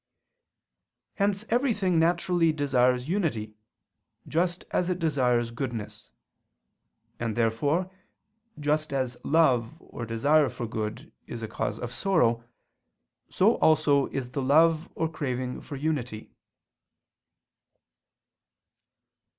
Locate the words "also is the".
13.57-14.41